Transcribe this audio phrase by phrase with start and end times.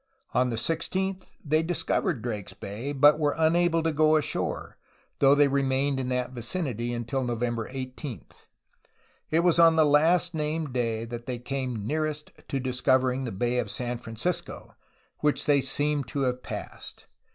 [0.33, 4.79] On the 16th, they discovered Drake's Bay, but were unable to go ashore,
[5.19, 8.25] though they remained in that vicinity until November 18.
[9.29, 13.59] It was on the last named day that they came nearest to discovering the Bay
[13.59, 14.71] of San Francisco,
[15.19, 17.05] which they seem to have passed.